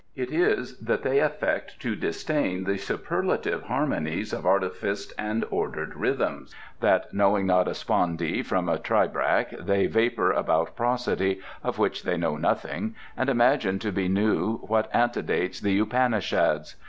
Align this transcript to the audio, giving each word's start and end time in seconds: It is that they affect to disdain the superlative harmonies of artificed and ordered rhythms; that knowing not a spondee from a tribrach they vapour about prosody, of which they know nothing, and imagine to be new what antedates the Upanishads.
It 0.15 0.31
is 0.31 0.79
that 0.79 1.03
they 1.03 1.19
affect 1.19 1.79
to 1.81 1.95
disdain 1.95 2.63
the 2.63 2.79
superlative 2.79 3.61
harmonies 3.61 4.33
of 4.33 4.47
artificed 4.47 5.13
and 5.15 5.45
ordered 5.51 5.93
rhythms; 5.95 6.55
that 6.79 7.13
knowing 7.13 7.45
not 7.45 7.67
a 7.67 7.75
spondee 7.75 8.43
from 8.43 8.67
a 8.67 8.79
tribrach 8.79 9.51
they 9.63 9.85
vapour 9.85 10.31
about 10.31 10.75
prosody, 10.75 11.39
of 11.63 11.77
which 11.77 12.01
they 12.01 12.17
know 12.17 12.35
nothing, 12.35 12.95
and 13.15 13.29
imagine 13.29 13.77
to 13.77 13.91
be 13.91 14.07
new 14.07 14.57
what 14.63 14.89
antedates 14.91 15.59
the 15.59 15.77
Upanishads. 15.79 16.77